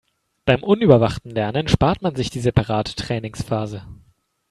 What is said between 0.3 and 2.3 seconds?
Beim unüberwachten Lernen spart man